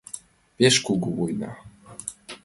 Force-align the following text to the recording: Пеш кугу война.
Пеш 0.55 0.75
кугу 0.85 1.09
война. 1.17 1.51